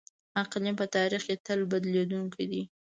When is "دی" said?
2.51-2.61